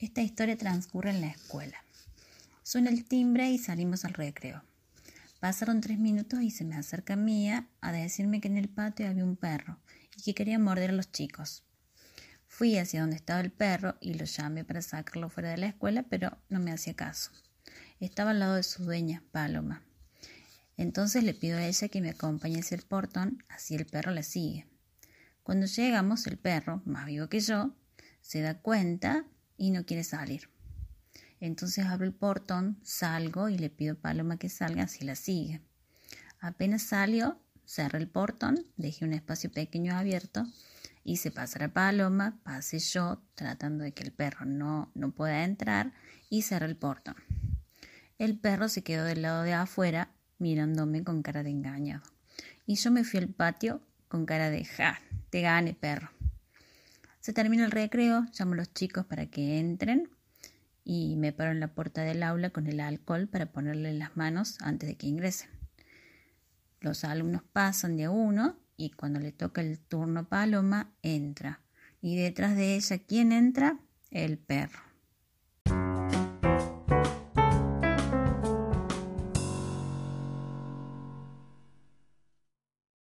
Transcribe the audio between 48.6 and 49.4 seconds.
se quedó del